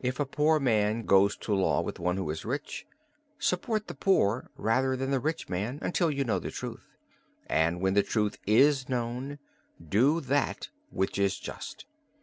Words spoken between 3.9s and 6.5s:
poor rather than the rich man until you know the